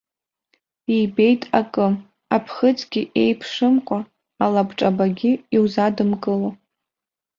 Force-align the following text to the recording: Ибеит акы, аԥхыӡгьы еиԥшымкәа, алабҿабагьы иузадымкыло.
Ибеит 0.97 1.41
акы, 1.59 1.85
аԥхыӡгьы 2.35 3.01
еиԥшымкәа, 3.21 3.99
алабҿабагьы 4.43 5.31
иузадымкыло. 5.55 6.49